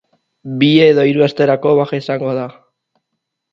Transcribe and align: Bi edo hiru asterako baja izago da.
Bi 0.63 0.69
edo 0.85 1.03
hiru 1.09 1.27
asterako 1.27 1.75
baja 1.81 2.01
izago 2.01 2.35
da. 2.41 2.49